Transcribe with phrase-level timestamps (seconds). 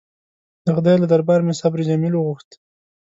[0.65, 2.49] د خدای له درباره مې صبر جمیل وغوښت.